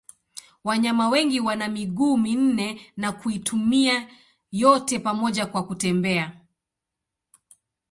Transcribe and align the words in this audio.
Wanyama 0.63 1.09
wengi 1.09 1.39
wana 1.39 1.67
miguu 1.67 2.17
minne 2.17 2.91
na 2.97 3.11
kuitumia 3.11 4.09
yote 4.51 4.99
pamoja 4.99 5.45
kwa 5.45 5.63
kutembea. 5.67 6.41